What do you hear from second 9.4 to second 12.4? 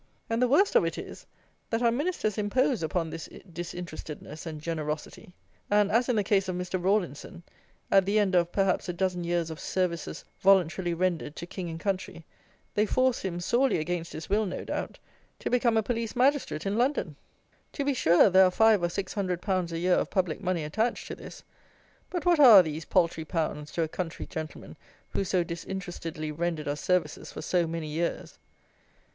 of services voluntarily rendered to "King and country,"